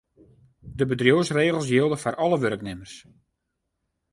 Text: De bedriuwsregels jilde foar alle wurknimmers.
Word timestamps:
De 0.77 0.85
bedriuwsregels 0.91 1.67
jilde 1.71 1.97
foar 2.03 2.15
alle 2.23 2.37
wurknimmers. 2.43 2.93